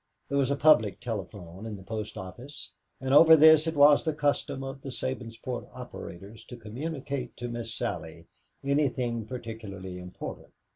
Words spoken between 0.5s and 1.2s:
public